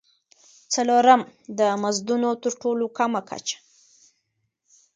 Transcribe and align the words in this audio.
څلورم: 0.73 1.21
د 1.59 1.59
مزدونو 1.83 2.29
تر 2.43 2.51
ټولو 2.61 2.85
کمه 2.97 3.21
کچه. 3.29 3.57